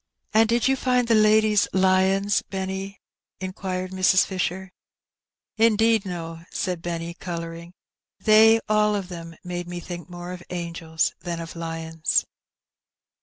[0.32, 3.02] ''"And did you find the ladies lions, Benny?
[3.20, 4.24] *' inquired Mrs.
[4.24, 4.72] Fisher.
[5.58, 7.74] ''Indeed no,'' said Benny, colouring;
[8.18, 12.24] "they all of them made me think more of angels than of lions."